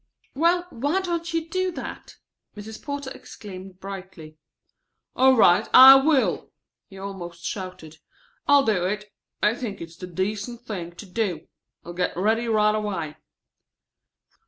[0.33, 2.15] "Well, why don't you do that?"
[2.57, 2.81] Mrs.
[2.81, 4.35] Porter exclaimed brightly.
[5.15, 6.51] "All right, I will!"
[6.87, 7.99] he almost shouted.
[8.47, 9.13] "I'll do it.
[9.43, 11.47] I think it's the decent thing to do.
[11.85, 13.17] I'll get ready right away."